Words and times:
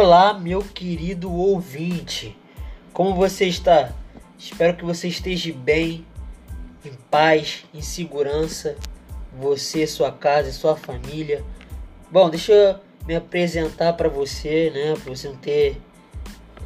Olá, 0.00 0.32
meu 0.32 0.62
querido 0.62 1.28
ouvinte. 1.28 2.38
Como 2.92 3.16
você 3.16 3.46
está? 3.46 3.92
Espero 4.38 4.76
que 4.76 4.84
você 4.84 5.08
esteja 5.08 5.52
bem, 5.52 6.06
em 6.84 6.92
paz, 7.10 7.64
em 7.74 7.82
segurança. 7.82 8.76
Você, 9.40 9.88
sua 9.88 10.12
casa 10.12 10.52
sua 10.52 10.76
família. 10.76 11.44
Bom, 12.12 12.30
deixa 12.30 12.52
eu 12.52 12.76
me 13.08 13.16
apresentar 13.16 13.94
para 13.94 14.08
você, 14.08 14.70
né? 14.72 14.94
Para 15.02 15.16
você 15.16 15.30
não 15.30 15.36
ter 15.36 15.80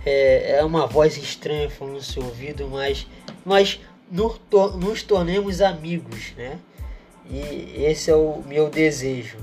é, 0.05 0.59
é, 0.59 0.63
uma 0.63 0.87
voz 0.87 1.17
estranha 1.17 1.71
falando 1.71 1.95
no 1.95 2.03
seu 2.03 2.23
ouvido, 2.23 2.69
mas 3.47 3.81
nos, 4.11 4.39
nos 4.79 5.03
tornemos 5.03 5.63
amigos, 5.63 6.35
né? 6.37 6.59
E 7.31 7.83
esse 7.83 8.11
é 8.11 8.15
o 8.15 8.43
meu 8.47 8.69
desejo, 8.69 9.39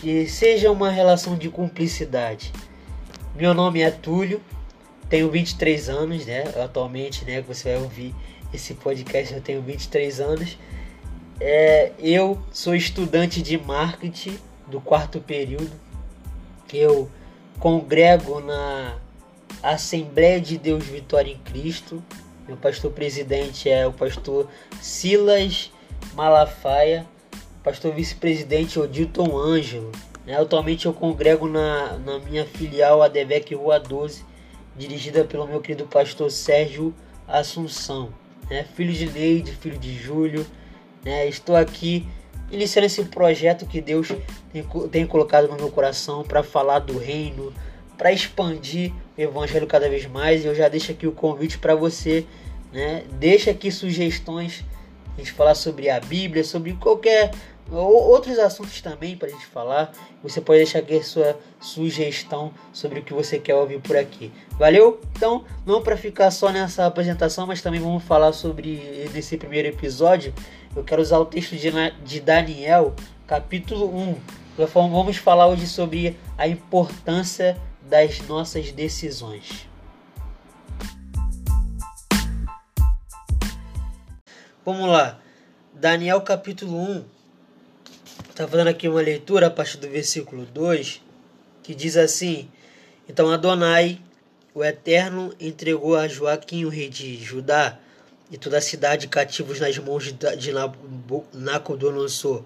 que 0.00 0.26
seja 0.26 0.72
uma 0.72 0.90
relação 0.90 1.38
de 1.38 1.48
cumplicidade. 1.48 2.52
Meu 3.34 3.54
nome 3.54 3.80
é 3.80 3.90
Túlio, 3.90 4.42
tenho 5.08 5.30
23 5.30 5.88
anos, 5.88 6.26
né? 6.26 6.44
Atualmente, 6.62 7.24
né? 7.24 7.40
Que 7.40 7.48
você 7.48 7.72
vai 7.72 7.82
ouvir 7.82 8.14
esse 8.52 8.74
podcast, 8.74 9.32
eu 9.32 9.40
tenho 9.40 9.62
23 9.62 10.20
anos. 10.20 10.58
É, 11.40 11.92
eu 11.98 12.38
sou 12.52 12.74
estudante 12.74 13.40
de 13.40 13.56
marketing 13.56 14.38
do 14.66 14.82
quarto 14.82 15.18
período. 15.18 15.72
Eu 16.70 17.10
congrego 17.58 18.38
na 18.40 18.98
Assembleia 19.62 20.38
de 20.38 20.58
Deus 20.58 20.84
Vitória 20.84 21.32
em 21.32 21.38
Cristo. 21.38 22.02
Meu 22.46 22.58
pastor 22.58 22.92
presidente 22.92 23.70
é 23.70 23.86
o 23.86 23.92
pastor 23.94 24.46
Silas 24.78 25.72
Malafaia, 26.14 27.06
pastor 27.64 27.94
vice-presidente 27.94 28.78
Odilton 28.78 29.34
Ângelo. 29.38 29.90
Né? 30.26 30.36
Atualmente 30.36 30.86
eu 30.86 30.92
congrego 30.92 31.48
na, 31.48 31.98
na 31.98 32.18
minha 32.18 32.44
filial 32.44 33.02
ADVEC 33.02 33.54
Rua 33.54 33.78
12, 33.78 34.24
dirigida 34.76 35.24
pelo 35.24 35.46
meu 35.46 35.60
querido 35.60 35.86
pastor 35.86 36.30
Sérgio 36.30 36.94
Assunção. 37.26 38.12
Né? 38.50 38.64
Filho 38.74 38.92
de 38.92 39.10
Neide, 39.10 39.52
filho 39.52 39.78
de 39.78 39.94
Júlio. 39.94 40.46
Né? 41.04 41.26
Estou 41.26 41.56
aqui 41.56 42.06
iniciando 42.50 42.86
esse 42.86 43.02
projeto 43.04 43.66
que 43.66 43.80
Deus 43.80 44.08
tem, 44.52 44.62
tem 44.90 45.06
colocado 45.06 45.48
no 45.48 45.56
meu 45.56 45.70
coração 45.70 46.22
para 46.22 46.42
falar 46.42 46.80
do 46.80 46.98
reino, 46.98 47.52
para 47.96 48.12
expandir 48.12 48.92
o 49.16 49.20
evangelho 49.20 49.66
cada 49.66 49.88
vez 49.88 50.06
mais. 50.06 50.44
Eu 50.44 50.54
já 50.54 50.68
deixo 50.68 50.92
aqui 50.92 51.06
o 51.06 51.12
convite 51.12 51.58
para 51.58 51.74
você, 51.74 52.26
né? 52.72 53.04
Deixa 53.12 53.50
aqui 53.50 53.70
sugestões, 53.70 54.64
a 55.14 55.18
gente 55.20 55.32
falar 55.32 55.54
sobre 55.54 55.88
a 55.88 55.98
Bíblia, 55.98 56.44
sobre 56.44 56.74
qualquer 56.74 57.30
outros 57.76 58.38
assuntos 58.38 58.80
também 58.80 59.16
para 59.16 59.28
a 59.28 59.30
gente 59.30 59.46
falar. 59.46 59.92
Você 60.22 60.40
pode 60.40 60.58
deixar 60.58 60.80
aqui 60.80 61.02
sua 61.02 61.38
sugestão 61.60 62.52
sobre 62.72 63.00
o 63.00 63.02
que 63.02 63.14
você 63.14 63.38
quer 63.38 63.54
ouvir 63.54 63.80
por 63.80 63.96
aqui. 63.96 64.32
Valeu? 64.58 65.00
Então, 65.16 65.44
não 65.64 65.82
para 65.82 65.96
ficar 65.96 66.30
só 66.30 66.50
nessa 66.50 66.86
apresentação, 66.86 67.46
mas 67.46 67.62
também 67.62 67.80
vamos 67.80 68.02
falar 68.04 68.32
sobre 68.32 69.08
nesse 69.14 69.36
primeiro 69.36 69.68
episódio. 69.68 70.34
Eu 70.74 70.84
quero 70.84 71.02
usar 71.02 71.18
o 71.18 71.26
texto 71.26 71.56
de, 71.56 71.70
de 72.04 72.20
Daniel, 72.20 72.94
capítulo 73.26 73.94
1. 73.96 74.16
Vamos 74.56 75.16
falar 75.16 75.46
hoje 75.46 75.66
sobre 75.66 76.18
a 76.36 76.46
importância 76.46 77.58
das 77.88 78.20
nossas 78.28 78.70
decisões. 78.70 79.66
Vamos 84.64 84.88
lá. 84.88 85.18
Daniel 85.74 86.20
capítulo 86.20 86.78
1. 86.78 87.21
Está 88.32 88.48
fazendo 88.48 88.68
aqui 88.68 88.88
uma 88.88 89.02
leitura 89.02 89.48
a 89.48 89.50
partir 89.50 89.76
do 89.76 89.86
versículo 89.90 90.46
2, 90.46 91.02
que 91.62 91.74
diz 91.74 91.98
assim: 91.98 92.48
Então 93.06 93.30
Adonai, 93.30 94.00
o 94.54 94.64
Eterno, 94.64 95.34
entregou 95.38 95.96
a 95.96 96.08
Joaquim, 96.08 96.64
o 96.64 96.70
rei 96.70 96.88
de 96.88 97.22
Judá, 97.22 97.78
e 98.30 98.38
toda 98.38 98.56
a 98.56 98.62
cidade 98.62 99.06
cativos 99.06 99.60
nas 99.60 99.76
mãos 99.76 100.04
de 100.38 100.50
Nabucodonosor. 101.34 102.42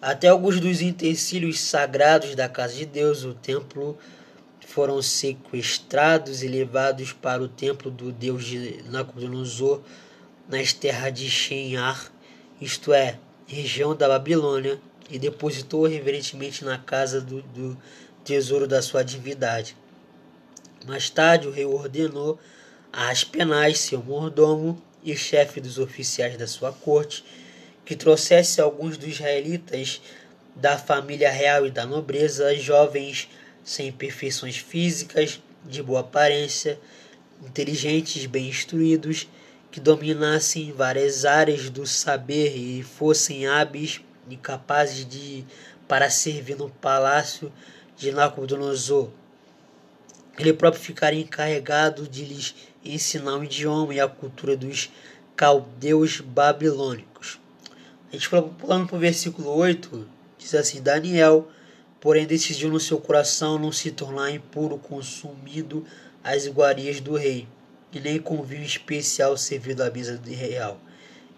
Até 0.00 0.28
alguns 0.28 0.60
dos 0.60 0.80
utensílios 0.80 1.58
sagrados 1.58 2.36
da 2.36 2.48
casa 2.48 2.74
de 2.74 2.86
Deus, 2.86 3.24
o 3.24 3.34
templo, 3.34 3.98
foram 4.64 5.02
sequestrados 5.02 6.44
e 6.44 6.46
levados 6.46 7.12
para 7.12 7.42
o 7.42 7.48
templo 7.48 7.90
do 7.90 8.12
Deus 8.12 8.44
de 8.44 8.80
Nabucodonosor 8.84 9.80
nas 10.48 10.72
terras 10.72 11.12
de 11.12 11.28
Shinar, 11.28 12.12
isto 12.60 12.92
é, 12.92 13.18
região 13.48 13.96
da 13.96 14.06
Babilônia, 14.06 14.80
e 15.10 15.18
depositou 15.18 15.86
reverentemente 15.86 16.64
na 16.64 16.78
casa 16.78 17.20
do, 17.20 17.42
do 17.42 17.76
tesouro 18.24 18.66
da 18.66 18.82
sua 18.82 19.02
divindade. 19.02 19.76
Mais 20.86 21.10
tarde, 21.10 21.48
o 21.48 21.50
rei 21.50 21.64
ordenou 21.64 22.38
a 22.92 23.10
Aspenaz, 23.10 23.80
seu 23.80 24.02
mordomo 24.02 24.80
e 25.04 25.16
chefe 25.16 25.60
dos 25.60 25.78
oficiais 25.78 26.36
da 26.36 26.46
sua 26.46 26.72
corte, 26.72 27.24
que 27.84 27.94
trouxesse 27.94 28.60
alguns 28.60 28.96
dos 28.96 29.08
israelitas 29.08 30.00
da 30.54 30.78
família 30.78 31.30
real 31.30 31.66
e 31.66 31.70
da 31.70 31.86
nobreza, 31.86 32.56
jovens 32.56 33.28
sem 33.62 33.88
imperfeições 33.88 34.56
físicas, 34.56 35.40
de 35.64 35.82
boa 35.82 36.00
aparência, 36.00 36.78
inteligentes, 37.44 38.26
bem 38.26 38.48
instruídos, 38.48 39.28
que 39.70 39.80
dominassem 39.80 40.72
várias 40.72 41.24
áreas 41.24 41.68
do 41.68 41.86
saber 41.86 42.56
e 42.56 42.82
fossem 42.82 43.46
hábeis 43.46 44.00
e 44.28 44.36
capazes 44.36 45.06
de 45.06 45.44
para 45.86 46.10
servir 46.10 46.56
no 46.56 46.68
palácio 46.68 47.52
de 47.96 48.12
Nabucodonosor. 48.12 49.10
Ele 50.38 50.52
próprio 50.52 50.82
ficaria 50.82 51.20
encarregado 51.20 52.06
de 52.06 52.24
lhes 52.24 52.54
ensinar 52.84 53.36
o 53.38 53.44
idioma 53.44 53.94
e 53.94 54.00
a 54.00 54.08
cultura 54.08 54.56
dos 54.56 54.90
caldeus 55.34 56.20
babilônicos. 56.20 57.40
A 58.08 58.12
gente 58.12 58.28
pulando 58.28 58.86
para 58.86 58.96
o 58.96 59.00
versículo 59.00 59.50
8, 59.50 60.08
diz 60.38 60.54
assim: 60.54 60.82
Daniel, 60.82 61.48
porém, 62.00 62.26
decidiu 62.26 62.70
no 62.70 62.78
seu 62.78 62.98
coração 62.98 63.58
não 63.58 63.72
se 63.72 63.90
tornar 63.90 64.30
impuro, 64.30 64.78
consumido 64.78 65.84
as 66.22 66.44
iguarias 66.44 67.00
do 67.00 67.16
rei, 67.16 67.48
e 67.92 68.00
nem 68.00 68.18
com 68.18 68.42
vinho 68.42 68.62
especial 68.62 69.36
servido 69.36 69.82
à 69.82 69.90
mesa 69.90 70.20
real. 70.24 70.80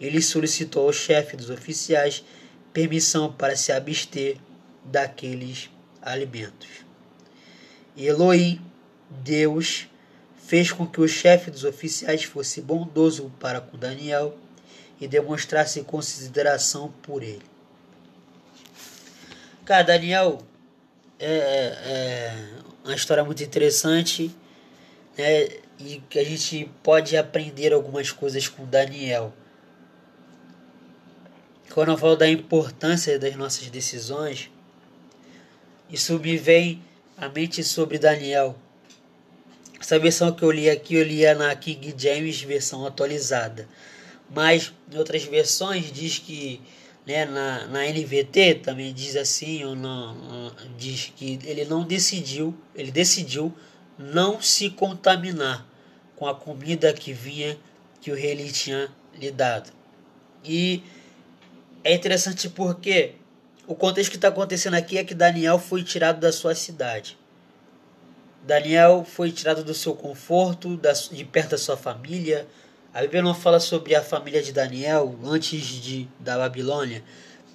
Ele 0.01 0.21
solicitou 0.21 0.87
ao 0.87 0.93
chefe 0.93 1.37
dos 1.37 1.51
oficiais 1.51 2.25
permissão 2.73 3.33
para 3.33 3.57
se 3.57 3.73
abster 3.73 4.37
daqueles 4.85 5.71
alimentos. 6.03 6.69
E 7.97 8.07
Elohim, 8.07 8.61
Deus, 9.11 9.89
fez 10.37 10.73
com 10.73 10.87
que 10.87 11.01
o 11.01 11.09
chefe 11.09 11.51
dos 11.51 11.65
oficiais 11.65 12.25
fosse 12.25 12.61
bondoso 12.61 13.33
para 13.39 13.61
com 13.61 13.77
Daniel 13.77 14.37
e 15.01 15.07
demonstrasse 15.07 15.83
consideração 15.83 16.93
por 17.03 17.23
ele. 17.23 17.43
Cara, 19.65 19.83
Daniel 19.83 20.39
é, 21.19 21.27
é, 21.27 21.35
é 21.35 22.49
uma 22.85 22.95
história 22.95 23.23
muito 23.25 23.43
interessante 23.43 24.35
né, 25.17 25.49
e 25.79 26.03
que 26.09 26.19
a 26.19 26.25
gente 26.25 26.71
pode 26.83 27.17
aprender 27.17 27.73
algumas 27.73 28.11
coisas 28.11 28.49
com 28.49 28.65
Daniel. 28.65 29.33
Quando 31.73 31.93
eu 31.93 31.99
falo 31.99 32.17
da 32.17 32.29
importância 32.29 33.19
das 33.19 33.37
nossas 33.37 33.69
decisões, 33.69 34.51
isso 35.91 36.19
me 36.19 36.37
vem 36.37 36.83
à 37.17 37.29
mente 37.29 37.63
sobre 37.63 37.99
Daniel. 37.99 38.57
Essa 39.81 39.99
versão 39.99 40.33
que 40.33 40.43
eu 40.43 40.51
li 40.51 40.69
aqui, 40.69 40.95
eu 40.97 41.05
li 41.05 41.23
na 41.35 41.55
King 41.55 41.95
James, 41.97 42.43
versão 42.43 42.87
atualizada. 42.87 43.69
Mas 44.35 44.73
em 44.93 44.99
outras 44.99 45.25
versões 45.25 45.93
diz 45.93 46.19
que 46.19 46.61
né, 47.07 47.25
na, 47.25 47.67
na 47.69 47.87
NVT 47.87 48.57
também 48.57 48.93
diz 48.93 49.17
assim, 49.17 49.65
ou 49.65 49.75
não, 49.75 50.53
diz 50.77 51.13
que 51.17 51.39
ele 51.45 51.65
não 51.65 51.85
decidiu, 51.85 52.55
ele 52.75 52.91
decidiu 52.91 53.55
não 53.99 54.41
se 54.43 54.69
contaminar 54.71 55.67
com 56.17 56.27
a 56.27 56.35
comida 56.35 56.93
que 56.93 57.13
vinha 57.13 57.57
que 58.01 58.11
o 58.11 58.15
rei 58.15 58.35
lhe 58.35 58.53
tinha 58.53 58.91
lhe 59.19 59.31
dado. 59.31 59.73
E 60.45 60.83
é 61.85 61.95
interessante 61.95 62.49
porque 62.49 63.15
o 63.67 63.75
contexto 63.75 64.11
que 64.11 64.17
está 64.17 64.29
acontecendo 64.29 64.75
aqui 64.75 64.99
é 64.99 65.05
que 65.05 65.15
Daniel 65.15 65.59
foi 65.59 65.83
tirado 65.83 66.21
da 66.21 66.33
sua 66.33 66.55
cidade. 66.55 67.19
Daniel 68.43 69.05
foi 69.05 69.31
tirado 69.31 69.63
do 69.63 69.75
seu 69.75 69.95
conforto, 69.95 70.81
de 71.13 71.25
perto 71.25 71.51
da 71.51 71.59
sua 71.59 71.77
família. 71.77 72.47
A 72.95 73.03
Bíblia 73.03 73.23
não 73.23 73.35
fala 73.35 73.61
sobre 73.61 73.95
a 73.95 74.03
família 74.03 74.43
de 74.43 74.53
Daniel 74.53 75.19
antes 75.25 75.61
de, 75.67 76.09
da 76.19 76.39
Babilônia. 76.39 77.05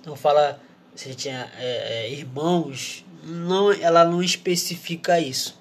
Não 0.06 0.16
fala 0.16 0.62
se 0.96 1.08
ele 1.10 1.16
tinha 1.16 1.52
é, 1.58 2.06
é, 2.06 2.12
irmãos. 2.12 3.04
Não, 3.24 3.72
ela 3.72 4.04
não 4.04 4.22
especifica 4.22 5.20
isso. 5.20 5.60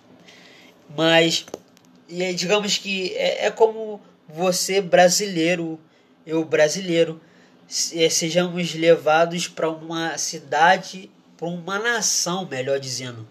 Mas 0.95 1.47
digamos 2.37 2.77
que 2.77 3.15
é, 3.15 3.47
é 3.47 3.51
como 3.51 4.01
você 4.29 4.81
brasileiro, 4.81 5.81
eu 6.27 6.45
brasileiro, 6.45 7.21
sejamos 7.73 8.75
levados 8.75 9.49
para 9.49 9.71
uma 9.71 10.19
cidade, 10.19 11.11
para 11.39 11.49
uma 11.49 11.79
nação, 11.79 12.47
melhor 12.47 12.79
dizendo, 12.79 13.27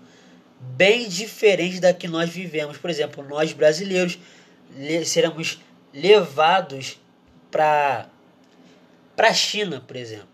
bem 0.59 1.07
diferente 1.07 1.79
da 1.79 1.93
que 1.93 2.07
nós 2.07 2.29
vivemos. 2.29 2.77
Por 2.77 2.89
exemplo, 2.89 3.23
nós 3.23 3.53
brasileiros 3.53 4.17
seremos 5.05 5.59
levados 5.93 6.99
para 7.51 8.09
a 9.15 9.33
China, 9.33 9.79
por 9.79 9.95
exemplo. 9.95 10.27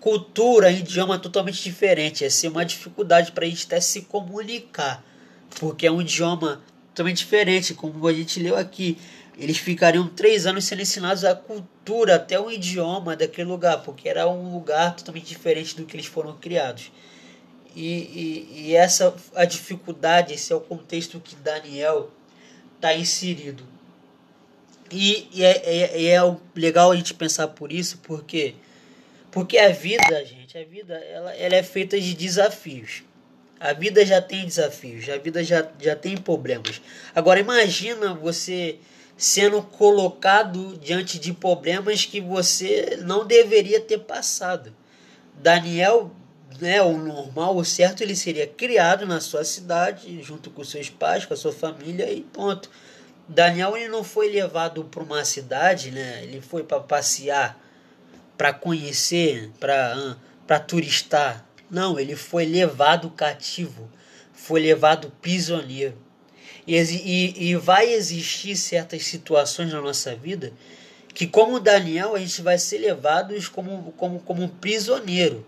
Cultura, 0.00 0.72
idioma 0.72 1.16
totalmente 1.18 1.62
diferente. 1.62 2.24
Ia 2.24 2.30
ser 2.30 2.48
uma 2.48 2.64
dificuldade 2.64 3.30
para 3.30 3.44
a 3.44 3.48
gente 3.48 3.66
até 3.66 3.80
se 3.80 4.02
comunicar, 4.02 5.04
porque 5.60 5.86
é 5.86 5.92
um 5.92 6.00
idioma 6.00 6.60
totalmente 6.88 7.18
diferente, 7.18 7.72
como 7.72 8.04
a 8.08 8.12
gente 8.12 8.40
leu 8.40 8.56
aqui. 8.56 8.98
Eles 9.40 9.56
ficariam 9.56 10.06
três 10.06 10.46
anos 10.46 10.66
sendo 10.66 10.82
ensinados 10.82 11.24
a 11.24 11.34
cultura, 11.34 12.16
até 12.16 12.38
o 12.38 12.50
idioma 12.50 13.16
daquele 13.16 13.48
lugar, 13.48 13.82
porque 13.82 14.06
era 14.06 14.28
um 14.28 14.52
lugar 14.52 14.94
totalmente 14.94 15.24
diferente 15.24 15.74
do 15.74 15.86
que 15.86 15.96
eles 15.96 16.04
foram 16.04 16.36
criados. 16.36 16.92
E, 17.74 17.88
e, 17.88 18.66
e 18.66 18.76
essa 18.76 19.14
a 19.34 19.46
dificuldade, 19.46 20.34
esse 20.34 20.52
é 20.52 20.56
o 20.56 20.60
contexto 20.60 21.18
que 21.20 21.34
Daniel 21.36 22.10
está 22.76 22.94
inserido. 22.94 23.64
E, 24.90 25.26
e 25.32 25.42
é, 25.42 25.62
é, 25.64 26.06
é 26.08 26.36
legal 26.54 26.90
a 26.90 26.96
gente 26.96 27.14
pensar 27.14 27.48
por 27.48 27.72
isso, 27.72 27.98
porque 28.02 28.54
porque 29.30 29.56
a 29.56 29.70
vida, 29.70 30.24
gente, 30.24 30.58
a 30.58 30.64
vida 30.64 30.94
ela, 30.94 31.32
ela 31.34 31.54
é 31.54 31.62
feita 31.62 31.98
de 31.98 32.14
desafios. 32.14 33.04
A 33.58 33.72
vida 33.72 34.04
já 34.04 34.20
tem 34.20 34.44
desafios, 34.44 35.08
a 35.08 35.16
vida 35.16 35.42
já, 35.44 35.66
já 35.80 35.94
tem 35.94 36.16
problemas. 36.16 36.82
Agora 37.14 37.40
imagina 37.40 38.12
você 38.12 38.78
sendo 39.20 39.60
colocado 39.60 40.78
diante 40.78 41.18
de 41.18 41.30
problemas 41.34 42.06
que 42.06 42.22
você 42.22 42.98
não 43.02 43.26
deveria 43.26 43.78
ter 43.78 43.98
passado. 43.98 44.74
Daniel, 45.34 46.10
né, 46.58 46.80
o 46.80 46.96
normal, 46.96 47.54
o 47.54 47.62
certo, 47.62 48.02
ele 48.02 48.16
seria 48.16 48.46
criado 48.46 49.04
na 49.04 49.20
sua 49.20 49.44
cidade, 49.44 50.22
junto 50.22 50.48
com 50.48 50.64
seus 50.64 50.88
pais, 50.88 51.26
com 51.26 51.34
a 51.34 51.36
sua 51.36 51.52
família 51.52 52.10
e 52.10 52.22
ponto. 52.22 52.70
Daniel 53.28 53.76
ele 53.76 53.88
não 53.88 54.02
foi 54.02 54.30
levado 54.30 54.84
para 54.84 55.02
uma 55.02 55.22
cidade, 55.22 55.90
né? 55.90 56.22
Ele 56.22 56.40
foi 56.40 56.62
para 56.62 56.80
passear, 56.80 57.62
para 58.38 58.54
conhecer, 58.54 59.50
para 59.60 60.16
para 60.46 60.58
turistar. 60.58 61.44
Não, 61.70 62.00
ele 62.00 62.16
foi 62.16 62.46
levado 62.46 63.10
cativo, 63.10 63.88
foi 64.32 64.62
levado 64.62 65.12
prisioneiro. 65.20 65.96
E, 66.66 66.76
e, 66.76 67.50
e 67.50 67.56
vai 67.56 67.92
existir 67.92 68.56
certas 68.56 69.04
situações 69.04 69.72
na 69.72 69.80
nossa 69.80 70.14
vida 70.14 70.52
que, 71.14 71.26
como 71.26 71.60
Daniel, 71.60 72.14
a 72.14 72.18
gente 72.18 72.40
vai 72.42 72.58
ser 72.58 72.78
levados 72.78 73.48
como, 73.48 73.92
como, 73.96 74.20
como 74.20 74.42
um 74.42 74.48
prisioneiro. 74.48 75.46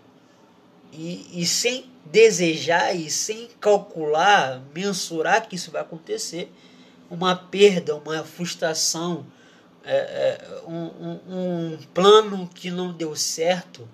E, 0.91 1.41
e 1.41 1.45
sem 1.45 1.89
desejar 2.05 2.95
e 2.95 3.09
sem 3.09 3.47
calcular, 3.59 4.61
mensurar 4.75 5.47
que 5.47 5.55
isso 5.55 5.71
vai 5.71 5.81
acontecer, 5.81 6.51
uma 7.09 7.35
perda, 7.35 7.95
uma 7.95 8.23
frustração, 8.23 9.25
é, 9.85 9.95
é, 9.95 10.61
um, 10.67 10.75
um, 10.75 11.19
um, 11.27 11.77
plano 11.93 12.49
que 12.53 12.71
não 12.71 12.93
deu 12.93 13.15
certo 13.17 13.87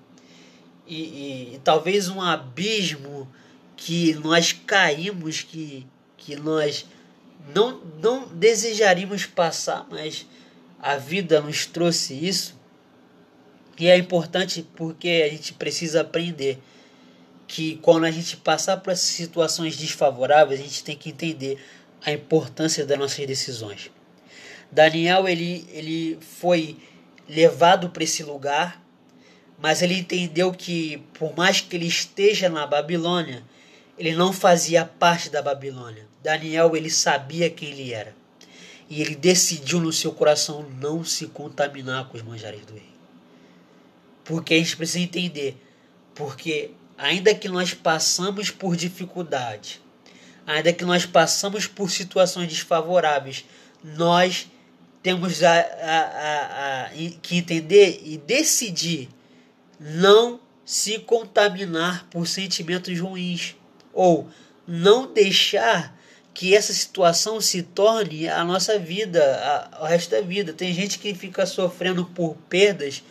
e, 0.85 0.95
e, 0.95 1.55
e, 1.55 1.59
talvez 1.63 2.09
um 2.09 2.21
abismo 2.21 3.27
que 3.75 4.13
nós 4.15 4.51
caímos, 4.51 5.41
que, 5.41 5.87
que 6.15 6.35
nós 6.35 6.85
não, 7.53 7.79
não 8.01 8.27
desejaríamos 8.27 9.25
passar, 9.25 9.87
mas 9.89 10.25
a 10.79 10.95
vida 10.95 11.41
nos 11.41 11.65
trouxe 11.65 12.13
isso. 12.13 12.57
E 13.77 13.87
é 13.87 13.97
importante 13.97 14.67
porque 14.75 15.23
a 15.25 15.29
gente 15.29 15.53
precisa 15.53 16.01
aprender 16.01 16.59
que 17.47 17.77
quando 17.77 18.03
a 18.03 18.11
gente 18.11 18.37
passar 18.37 18.77
por 18.77 18.91
essas 18.91 19.09
situações 19.09 19.77
desfavoráveis, 19.77 20.59
a 20.59 20.63
gente 20.63 20.83
tem 20.83 20.95
que 20.95 21.09
entender 21.09 21.57
a 22.05 22.11
importância 22.11 22.85
das 22.85 22.99
nossas 22.99 23.25
decisões. 23.25 23.89
Daniel 24.71 25.27
ele, 25.27 25.67
ele 25.71 26.17
foi 26.21 26.77
levado 27.27 27.89
para 27.89 28.03
esse 28.03 28.23
lugar, 28.23 28.83
mas 29.57 29.81
ele 29.81 29.95
entendeu 29.95 30.51
que 30.51 30.97
por 31.13 31.35
mais 31.35 31.59
que 31.59 31.75
ele 31.75 31.87
esteja 31.87 32.49
na 32.49 32.67
Babilônia, 32.67 33.43
ele 33.99 34.15
não 34.15 34.31
fazia 34.31 34.85
parte 34.85 35.29
da 35.29 35.41
Babilônia. 35.41 36.07
Daniel 36.23 36.73
ele 36.73 36.89
sabia 36.89 37.49
quem 37.49 37.69
ele 37.69 37.93
era. 37.93 38.15
E 38.89 39.01
ele 39.01 39.13
decidiu 39.13 39.79
no 39.81 39.91
seu 39.91 40.13
coração 40.13 40.65
não 40.79 41.03
se 41.03 41.27
contaminar 41.27 42.07
com 42.07 42.15
os 42.15 42.23
manjares 42.23 42.65
do 42.65 42.73
rei. 42.73 42.89
Porque 44.23 44.53
a 44.53 44.57
gente 44.57 44.77
precisa 44.77 44.99
entender, 44.99 45.61
porque 46.15 46.71
ainda 46.97 47.35
que 47.35 47.49
nós 47.49 47.73
passamos 47.73 48.49
por 48.49 48.75
dificuldade, 48.75 49.81
ainda 50.47 50.71
que 50.71 50.85
nós 50.85 51.05
passamos 51.05 51.67
por 51.67 51.91
situações 51.91 52.47
desfavoráveis, 52.47 53.43
nós 53.83 54.47
temos 55.03 55.43
a, 55.43 55.59
a, 55.59 56.85
a, 56.85 56.89
que 57.21 57.37
entender 57.37 58.01
e 58.03 58.17
decidir 58.17 59.09
não 59.79 60.39
se 60.63 60.99
contaminar 60.99 62.07
por 62.09 62.27
sentimentos 62.27 62.99
ruins 62.99 63.55
ou 63.99 64.29
não 64.65 65.11
deixar 65.11 65.93
que 66.33 66.55
essa 66.55 66.71
situação 66.71 67.41
se 67.41 67.61
torne 67.61 68.29
a 68.29 68.45
nossa 68.45 68.79
vida, 68.79 69.21
a, 69.73 69.83
o 69.83 69.85
resto 69.85 70.11
da 70.11 70.21
vida. 70.21 70.53
Tem 70.53 70.73
gente 70.73 70.97
que 70.99 71.13
fica 71.13 71.45
sofrendo 71.45 72.05
por 72.05 72.37
perdas, 72.47 73.03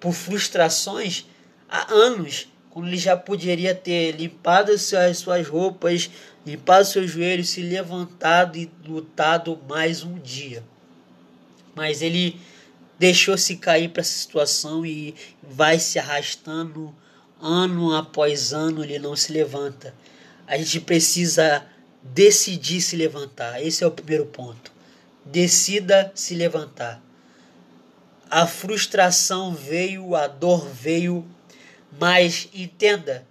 por 0.00 0.14
frustrações 0.14 1.26
há 1.68 1.92
anos, 1.92 2.48
quando 2.70 2.88
ele 2.88 2.96
já 2.96 3.14
poderia 3.14 3.74
ter 3.74 4.12
limpado 4.12 4.72
as 4.72 4.90
suas, 5.18 5.46
roupas, 5.46 6.10
limpado 6.46 6.86
seus 6.86 7.10
joelhos, 7.10 7.50
se 7.50 7.60
levantado 7.60 8.56
e 8.56 8.70
lutado 8.86 9.60
mais 9.68 10.02
um 10.02 10.18
dia. 10.18 10.64
Mas 11.74 12.00
ele 12.00 12.40
deixou-se 12.98 13.54
cair 13.56 13.90
para 13.90 14.00
essa 14.00 14.18
situação 14.18 14.86
e 14.86 15.14
vai 15.42 15.78
se 15.78 15.98
arrastando 15.98 16.94
ano 17.38 17.94
após 17.94 18.54
ano, 18.54 18.82
ele 18.82 18.98
não 18.98 19.14
se 19.14 19.30
levanta. 19.30 19.94
A 20.46 20.56
gente 20.56 20.80
precisa 20.80 21.66
decidir 22.02 22.80
se 22.80 22.96
levantar. 22.96 23.60
Esse 23.62 23.82
é 23.82 23.86
o 23.86 23.90
primeiro 23.90 24.26
ponto. 24.26 24.70
Decida 25.24 26.12
se 26.14 26.34
levantar. 26.34 27.02
A 28.30 28.46
frustração 28.46 29.54
veio, 29.54 30.14
a 30.14 30.26
dor 30.26 30.68
veio, 30.68 31.26
mas 31.98 32.48
entenda 32.52 33.26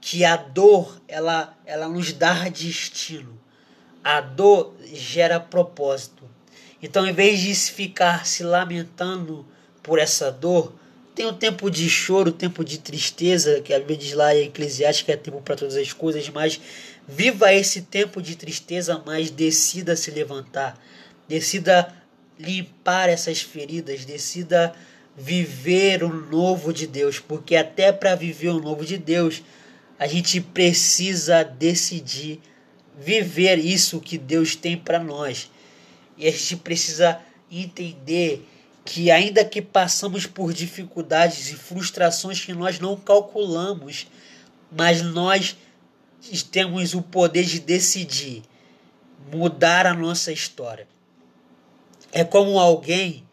que 0.00 0.24
a 0.24 0.36
dor 0.36 1.00
ela, 1.06 1.56
ela 1.64 1.88
nos 1.88 2.12
dá 2.12 2.48
destino. 2.48 3.38
A 4.02 4.20
dor 4.20 4.74
gera 4.92 5.38
propósito. 5.38 6.28
Então, 6.82 7.06
em 7.06 7.12
vez 7.12 7.40
de 7.40 7.54
ficar 7.54 8.26
se 8.26 8.42
lamentando 8.42 9.46
por 9.82 9.98
essa 9.98 10.30
dor, 10.32 10.74
tem 11.14 11.26
um 11.26 11.34
tempo 11.34 11.70
de 11.70 11.88
choro, 11.88 12.32
tempo 12.32 12.64
de 12.64 12.78
tristeza, 12.78 13.60
que 13.60 13.72
a 13.72 13.78
Bíblia 13.78 13.98
diz 13.98 14.12
lá 14.14 14.34
em 14.34 14.46
Eclesiastes 14.46 15.04
que 15.04 15.12
é 15.12 15.16
tempo 15.16 15.40
para 15.42 15.56
todas 15.56 15.76
as 15.76 15.92
coisas, 15.92 16.28
mas 16.28 16.60
Viva 17.06 17.52
esse 17.52 17.82
tempo 17.82 18.22
de 18.22 18.36
tristeza, 18.36 19.02
mas 19.04 19.30
decida 19.30 19.96
se 19.96 20.10
levantar. 20.10 20.80
Decida 21.28 21.92
limpar 22.38 23.08
essas 23.08 23.40
feridas, 23.40 24.04
decida 24.04 24.72
viver 25.16 26.04
o 26.04 26.08
novo 26.08 26.72
de 26.72 26.86
Deus, 26.86 27.18
porque 27.18 27.56
até 27.56 27.92
para 27.92 28.14
viver 28.14 28.50
o 28.50 28.60
novo 28.60 28.84
de 28.84 28.96
Deus, 28.96 29.42
a 29.98 30.06
gente 30.06 30.40
precisa 30.40 31.42
decidir 31.42 32.40
viver 32.98 33.58
isso 33.58 34.00
que 34.00 34.16
Deus 34.16 34.54
tem 34.54 34.76
para 34.76 34.98
nós. 34.98 35.50
E 36.16 36.26
a 36.26 36.30
gente 36.30 36.56
precisa 36.56 37.18
entender 37.50 38.46
que 38.84 39.10
ainda 39.10 39.44
que 39.44 39.62
passamos 39.62 40.26
por 40.26 40.52
dificuldades 40.52 41.50
e 41.50 41.54
frustrações 41.54 42.44
que 42.44 42.52
nós 42.52 42.80
não 42.80 42.96
calculamos, 42.96 44.06
mas 44.70 45.02
nós 45.02 45.56
temos 46.50 46.94
o 46.94 47.02
poder 47.02 47.44
de 47.44 47.60
decidir 47.60 48.42
mudar 49.30 49.86
a 49.86 49.94
nossa 49.94 50.32
história. 50.32 50.86
É 52.10 52.24
como 52.24 52.58
alguém 52.58 53.24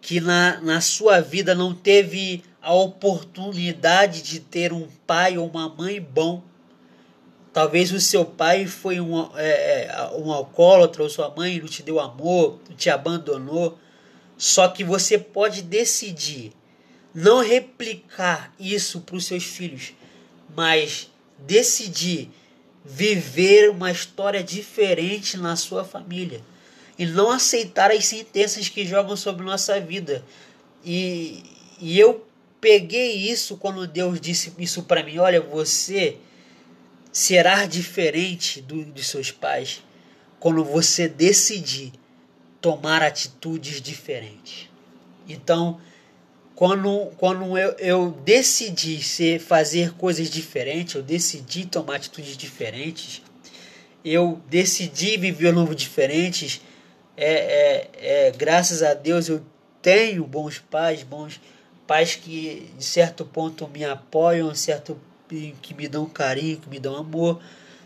que 0.00 0.20
na, 0.20 0.60
na 0.60 0.80
sua 0.80 1.20
vida 1.20 1.54
não 1.54 1.74
teve 1.74 2.42
a 2.62 2.72
oportunidade 2.72 4.22
de 4.22 4.40
ter 4.40 4.72
um 4.72 4.88
pai 5.06 5.38
ou 5.38 5.46
uma 5.48 5.68
mãe 5.68 6.00
bom. 6.00 6.42
Talvez 7.52 7.92
o 7.92 8.00
seu 8.00 8.24
pai 8.24 8.66
foi 8.66 9.00
um, 9.00 9.28
é, 9.36 9.84
é 9.84 10.10
um 10.16 10.32
alcoólatra 10.32 11.02
ou 11.02 11.10
sua 11.10 11.32
mãe 11.34 11.60
não 11.60 11.68
te 11.68 11.82
deu 11.82 12.00
amor, 12.00 12.58
te 12.76 12.90
abandonou. 12.90 13.78
Só 14.38 14.68
que 14.68 14.84
você 14.84 15.18
pode 15.18 15.62
decidir 15.62 16.52
não 17.12 17.42
replicar 17.42 18.54
isso 18.58 19.00
para 19.00 19.16
os 19.16 19.26
seus 19.26 19.42
filhos, 19.42 19.92
mas 20.56 21.10
decidir 21.38 22.30
viver 22.84 23.68
uma 23.70 23.90
história 23.90 24.42
diferente 24.42 25.36
na 25.36 25.56
sua 25.56 25.84
família 25.84 26.40
e 26.96 27.04
não 27.04 27.30
aceitar 27.30 27.90
as 27.90 28.06
sentenças 28.06 28.68
que 28.68 28.86
jogam 28.86 29.16
sobre 29.16 29.44
nossa 29.44 29.80
vida. 29.80 30.24
E, 30.84 31.42
e 31.80 31.98
eu 31.98 32.24
peguei 32.60 33.12
isso 33.12 33.56
quando 33.56 33.86
Deus 33.88 34.20
disse 34.20 34.52
isso 34.58 34.84
para 34.84 35.02
mim: 35.02 35.18
olha, 35.18 35.40
você 35.40 36.16
será 37.12 37.66
diferente 37.66 38.60
do, 38.60 38.84
dos 38.84 39.08
seus 39.08 39.32
pais 39.32 39.82
quando 40.38 40.64
você 40.64 41.08
decidir 41.08 41.92
tomar 42.68 43.02
atitudes 43.02 43.80
diferentes. 43.80 44.68
Então, 45.26 45.80
quando, 46.54 47.06
quando 47.16 47.56
eu, 47.56 47.70
eu 47.78 48.10
decidi 48.26 49.02
ser, 49.02 49.40
fazer 49.40 49.94
coisas 49.94 50.28
diferentes, 50.28 50.94
eu 50.94 51.02
decidi 51.02 51.64
tomar 51.64 51.96
atitudes 51.96 52.36
diferentes, 52.36 53.22
eu 54.04 54.38
decidi 54.50 55.16
viver 55.16 55.56
um 55.56 55.64
diferentes, 55.72 56.60
é, 57.16 57.32
é, 57.32 58.26
é, 58.26 58.30
graças 58.32 58.82
a 58.82 58.92
Deus 58.92 59.30
eu 59.30 59.42
tenho 59.80 60.24
bons 60.24 60.58
pais, 60.58 61.02
bons 61.02 61.40
pais 61.86 62.16
que 62.16 62.70
de 62.76 62.84
certo 62.84 63.24
ponto 63.24 63.66
me 63.66 63.82
apoiam, 63.82 64.54
certo 64.54 65.00
que 65.62 65.72
me 65.72 65.88
dão 65.88 66.04
carinho, 66.04 66.58
que 66.58 66.68
me 66.68 66.78
dão 66.78 66.96
amor. 66.96 67.40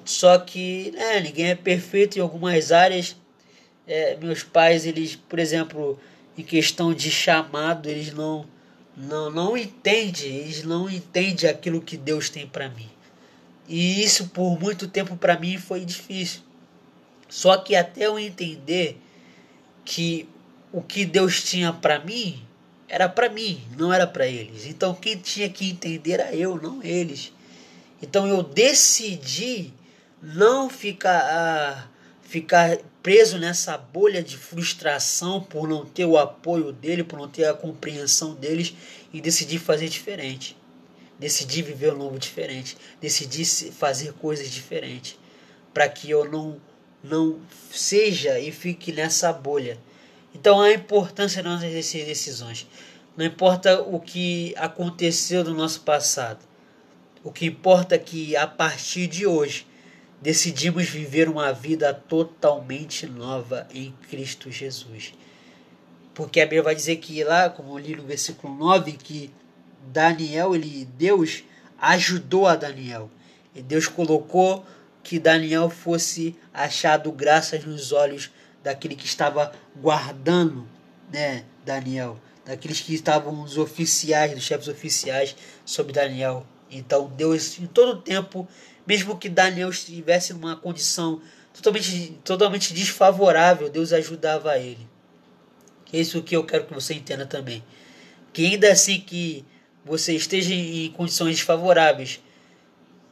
Só 0.04 0.38
que 0.38 0.90
né, 0.90 1.20
ninguém 1.20 1.50
é 1.50 1.54
perfeito 1.54 2.18
em 2.18 2.20
algumas 2.20 2.72
áreas. 2.72 3.14
É, 3.86 4.16
meus 4.16 4.42
pais, 4.42 4.86
eles, 4.86 5.16
por 5.16 5.38
exemplo, 5.38 5.98
em 6.36 6.42
questão 6.42 6.94
de 6.94 7.10
chamado, 7.10 7.88
eles 7.88 8.12
não 8.12 8.46
não 8.94 9.30
não 9.30 9.56
entendem, 9.56 10.36
eles 10.36 10.62
não 10.64 10.88
entendem 10.88 11.48
aquilo 11.48 11.80
que 11.80 11.96
Deus 11.96 12.28
tem 12.28 12.46
para 12.46 12.68
mim. 12.68 12.90
E 13.68 14.02
isso 14.02 14.28
por 14.28 14.60
muito 14.60 14.86
tempo 14.86 15.16
para 15.16 15.38
mim 15.38 15.56
foi 15.58 15.84
difícil. 15.84 16.42
Só 17.28 17.56
que 17.56 17.74
até 17.74 18.06
eu 18.06 18.18
entender 18.18 18.98
que 19.84 20.28
o 20.70 20.82
que 20.82 21.04
Deus 21.04 21.42
tinha 21.42 21.72
para 21.72 21.98
mim 21.98 22.42
era 22.88 23.08
para 23.08 23.30
mim, 23.30 23.62
não 23.78 23.90
era 23.90 24.06
para 24.06 24.26
eles. 24.26 24.66
Então 24.66 24.94
quem 24.94 25.16
tinha 25.16 25.48
que 25.48 25.70
entender 25.70 26.12
era 26.12 26.34
eu, 26.34 26.60
não 26.60 26.82
eles. 26.82 27.32
Então 28.02 28.26
eu 28.26 28.42
decidi 28.42 29.72
não 30.22 30.68
ficar 30.68 31.18
ah, 31.18 31.88
ficar 32.20 32.78
preso 33.02 33.38
nessa 33.38 33.76
bolha 33.76 34.22
de 34.22 34.36
frustração 34.36 35.40
por 35.40 35.68
não 35.68 35.84
ter 35.84 36.04
o 36.04 36.16
apoio 36.16 36.72
dele, 36.72 37.02
por 37.02 37.18
não 37.18 37.28
ter 37.28 37.44
a 37.44 37.54
compreensão 37.54 38.34
deles 38.34 38.74
e 39.12 39.20
decidi 39.20 39.58
fazer 39.58 39.88
diferente. 39.88 40.56
Decidi 41.18 41.62
viver 41.62 41.92
um 41.92 41.98
novo 41.98 42.18
diferente, 42.18 42.76
decidi 43.00 43.44
fazer 43.72 44.12
coisas 44.14 44.50
diferentes 44.50 45.18
para 45.72 45.88
que 45.88 46.10
eu 46.10 46.30
não 46.30 46.60
não 47.02 47.40
seja 47.72 48.38
e 48.38 48.52
fique 48.52 48.92
nessa 48.92 49.32
bolha 49.32 49.76
então 50.34 50.60
a 50.60 50.72
importância 50.72 51.42
das 51.42 51.52
nossas 51.52 51.72
decisões. 51.72 52.66
Não 53.16 53.24
importa 53.24 53.82
o 53.82 54.00
que 54.00 54.54
aconteceu 54.56 55.44
no 55.44 55.54
nosso 55.54 55.82
passado. 55.82 56.40
O 57.22 57.30
que 57.30 57.46
importa 57.46 57.94
é 57.94 57.98
que 57.98 58.34
a 58.34 58.46
partir 58.46 59.06
de 59.06 59.26
hoje 59.26 59.66
decidimos 60.22 60.88
viver 60.88 61.28
uma 61.28 61.52
vida 61.52 61.92
totalmente 61.92 63.06
nova 63.06 63.66
em 63.74 63.92
Cristo 64.08 64.52
Jesus. 64.52 65.12
Porque 66.14 66.40
a 66.40 66.44
Bíblia 66.44 66.62
vai 66.62 66.74
dizer 66.76 66.96
que 66.96 67.24
lá, 67.24 67.50
como 67.50 67.76
eu 67.76 67.78
li 67.78 67.96
no 67.96 68.04
versículo 68.04 68.54
9, 68.54 68.92
que 68.92 69.32
Daniel, 69.88 70.54
ele, 70.54 70.84
Deus 70.96 71.42
ajudou 71.76 72.46
a 72.46 72.54
Daniel. 72.54 73.10
E 73.52 73.60
Deus 73.60 73.88
colocou 73.88 74.64
que 75.02 75.18
Daniel 75.18 75.68
fosse 75.68 76.36
achado 76.54 77.10
graças 77.10 77.64
nos 77.64 77.90
olhos 77.90 78.30
daquele 78.62 78.94
que 78.94 79.06
estava 79.06 79.52
guardando, 79.76 80.68
né, 81.12 81.44
Daniel, 81.64 82.16
daqueles 82.44 82.80
que 82.80 82.94
estavam 82.94 83.42
os 83.42 83.58
oficiais, 83.58 84.32
dos 84.32 84.44
chefes 84.44 84.68
oficiais 84.68 85.34
sobre 85.64 85.92
Daniel. 85.92 86.46
Então 86.70 87.08
Deus, 87.08 87.58
em 87.58 87.66
todo 87.66 87.98
o 87.98 88.02
tempo, 88.02 88.46
mesmo 88.86 89.18
que 89.18 89.28
Daniel 89.28 89.70
estivesse 89.70 90.32
numa 90.32 90.56
condição 90.56 91.20
totalmente, 91.52 92.18
totalmente 92.24 92.72
desfavorável, 92.72 93.68
Deus 93.68 93.92
ajudava 93.92 94.58
ele. 94.58 94.88
Isso 95.92 96.22
que 96.22 96.34
eu 96.34 96.44
quero 96.44 96.64
que 96.64 96.74
você 96.74 96.94
entenda 96.94 97.26
também. 97.26 97.62
Que 98.32 98.46
ainda 98.46 98.72
assim 98.72 98.98
que 99.00 99.44
você 99.84 100.14
esteja 100.14 100.54
em 100.54 100.90
condições 100.90 101.36
desfavoráveis, 101.36 102.20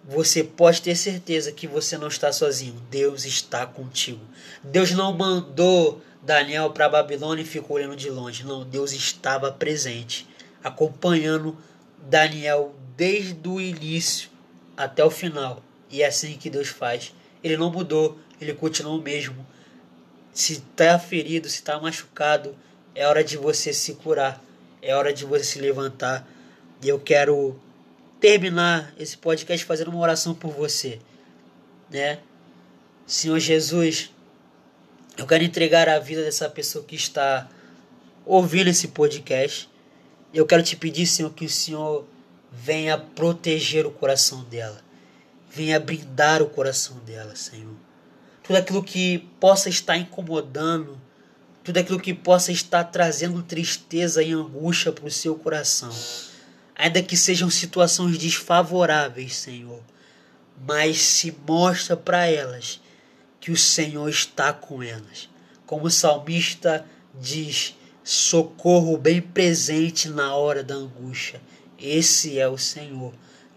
você 0.03 0.43
pode 0.43 0.81
ter 0.81 0.97
certeza 0.97 1.53
que 1.53 1.67
você 1.67 1.99
não 1.99 2.09
está 2.09 2.33
sozinho. 2.33 2.81
Deus 2.91 3.25
está 3.25 3.67
contigo. 3.67 4.21
Deus 4.65 4.93
não 4.93 5.17
mandou 5.17 6.01
Daniel 6.23 6.71
para 6.71 6.89
Babilônia 6.89 7.43
e 7.43 7.47
ficou 7.47 7.77
olhando 7.77 7.97
de 7.97 8.09
longe. 8.09 8.45
Não, 8.45 8.65
Deus 8.65 8.93
estava 8.93 9.53
presente, 9.53 10.27
acompanhando 10.65 11.57
Daniel 12.09 12.75
desde 12.97 13.47
o 13.47 13.61
início 13.61 14.30
até 14.85 15.05
o 15.05 15.11
final. 15.11 15.63
E 15.91 16.03
é 16.03 16.07
assim 16.07 16.39
que 16.39 16.49
Deus 16.49 16.69
faz. 16.69 17.15
Ele 17.45 17.57
não 17.57 17.71
mudou, 17.71 18.19
ele 18.41 18.55
continua 18.55 18.95
o 18.95 19.03
mesmo. 19.03 19.47
Se 20.33 20.55
está 20.55 20.99
ferido, 20.99 21.49
se 21.49 21.57
está 21.57 21.79
machucado, 21.79 22.57
é 22.95 23.07
hora 23.07 23.23
de 23.23 23.37
você 23.37 23.73
se 23.73 23.95
curar, 23.95 24.43
é 24.81 24.95
hora 24.95 25.13
de 25.13 25.25
você 25.27 25.45
se 25.45 25.61
levantar. 25.61 26.27
E 26.83 26.89
eu 26.89 26.99
quero 26.99 27.61
terminar 28.19 28.95
esse 28.99 29.17
podcast 29.19 29.65
fazendo 29.67 29.91
uma 29.91 30.01
oração 30.01 30.35
por 30.35 30.53
você, 30.53 30.99
né? 31.91 32.19
Senhor 33.07 33.39
Jesus, 33.39 34.11
eu 35.19 35.27
quero 35.27 35.45
entregar 35.45 35.89
a 35.89 35.99
vida 35.99 36.23
dessa 36.23 36.49
pessoa 36.49 36.85
que 36.85 36.95
está 36.95 37.49
ouvindo 38.25 38.69
esse 38.69 38.89
podcast. 38.89 39.69
Eu 40.33 40.47
quero 40.47 40.63
te 40.63 40.77
pedir, 40.77 41.07
Senhor, 41.07 41.31
que 41.33 41.45
o 41.45 41.51
Senhor 41.51 42.07
venha 42.53 42.97
proteger 42.99 43.87
o 43.87 43.91
coração 43.91 44.45
dela. 44.45 44.81
Venha 45.51 45.81
brindar 45.81 46.43
o 46.43 46.49
coração 46.49 46.97
dela, 46.99 47.35
Senhor. 47.35 47.75
Tudo 48.43 48.57
aquilo 48.57 48.83
que 48.83 49.19
possa 49.39 49.69
estar 49.69 49.97
incomodando, 49.97 51.01
tudo 51.63 51.79
aquilo 51.79 52.01
que 52.01 52.15
possa 52.15 52.53
estar 52.53 52.85
trazendo 52.85 53.43
tristeza 53.43 54.23
e 54.23 54.33
angústia 54.33 54.93
para 54.93 55.07
o 55.07 55.11
seu 55.11 55.35
coração 55.35 55.93
ainda 56.81 57.03
que 57.03 57.15
sejam 57.15 57.51
situações 57.51 58.17
desfavoráveis, 58.17 59.37
Senhor, 59.37 59.83
mas 60.67 60.99
se 60.99 61.37
mostra 61.47 61.95
para 61.95 62.27
elas 62.27 62.81
que 63.39 63.51
o 63.51 63.57
Senhor 63.57 64.09
está 64.09 64.51
com 64.51 64.83
elas. 64.83 65.29
Como 65.67 65.87
o 65.87 65.91
salmista 65.91 66.87
diz, 67.21 67.77
socorro 68.03 68.97
bem 68.97 69.21
presente 69.21 70.09
na 70.09 70.35
hora 70.35 70.65
da 70.65 70.75
angústia. 70.75 71.43
Esse 71.81 72.39
é 72.39 72.49
o 72.49 72.59
Senhor 72.59 73.15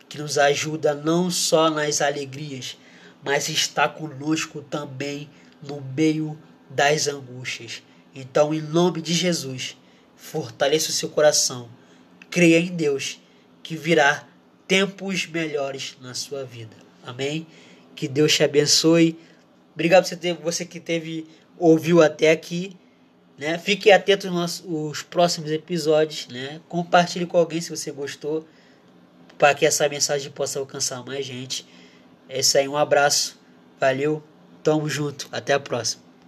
que 0.07 0.17
nos 0.17 0.37
ajuda 0.37 0.93
não 0.93 1.29
só 1.29 1.69
nas 1.69 2.01
alegrias, 2.01 2.77
mas 3.23 3.49
está 3.49 3.87
conosco 3.87 4.61
também 4.61 5.29
no 5.61 5.81
meio 5.81 6.37
das 6.69 7.07
angústias. 7.07 7.81
Então, 8.13 8.53
em 8.53 8.61
nome 8.61 9.01
de 9.01 9.13
Jesus, 9.13 9.75
fortaleça 10.15 10.89
o 10.89 10.93
seu 10.93 11.09
coração 11.09 11.69
creia 12.33 12.57
em 12.57 12.75
Deus 12.75 13.21
que 13.61 13.75
virá 13.75 14.27
tempos 14.67 15.27
melhores 15.27 15.95
na 16.01 16.15
sua 16.15 16.43
vida. 16.43 16.75
Amém? 17.05 17.45
Que 17.95 18.07
Deus 18.07 18.33
te 18.33 18.43
abençoe. 18.43 19.19
Obrigado 19.75 20.01
por 20.01 20.09
você, 20.09 20.15
ter, 20.15 20.33
você 20.33 20.65
que 20.65 20.79
teve 20.79 21.27
ouviu 21.59 22.01
até 22.01 22.31
aqui. 22.31 22.75
Né? 23.37 23.57
Fique 23.57 23.91
atento 23.91 24.27
aos 24.27 24.35
nossos, 24.35 25.01
próximos 25.03 25.51
episódios. 25.51 26.27
Né? 26.27 26.61
Compartilhe 26.67 27.25
com 27.25 27.37
alguém 27.37 27.61
se 27.61 27.69
você 27.69 27.91
gostou. 27.91 28.47
Para 29.37 29.55
que 29.55 29.65
essa 29.65 29.89
mensagem 29.89 30.31
possa 30.31 30.59
alcançar 30.59 31.03
mais 31.03 31.25
gente. 31.25 31.65
É 32.29 32.39
isso 32.39 32.57
aí, 32.57 32.67
um 32.67 32.77
abraço. 32.77 33.39
Valeu. 33.79 34.23
Tamo 34.61 34.87
junto. 34.87 35.27
Até 35.31 35.53
a 35.53 35.59
próxima. 35.59 36.02